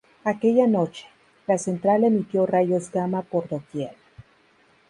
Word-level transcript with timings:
Aquella 0.29 0.65
noche, 0.65 1.05
la 1.45 1.59
central 1.59 2.03
emitió 2.03 2.47
rayos 2.47 2.89
Gamma 2.91 3.21
por 3.21 3.47
doquier. 3.49 3.93